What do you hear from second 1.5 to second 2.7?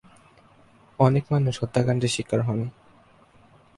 হত্যাকাণ্ডের শিকার হন।